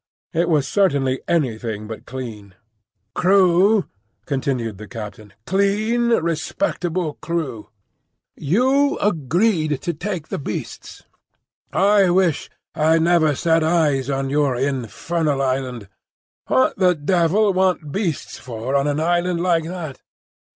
[0.33, 2.55] It was certainly anything but clean.
[3.13, 3.85] "Crew,"
[4.25, 7.69] continued the captain, "clean, respectable crew."
[8.35, 11.03] "You agreed to take the beasts."
[11.71, 15.87] "I wish I'd never set eyes on your infernal island.
[16.47, 20.01] What the devil—want beasts for on an island like that?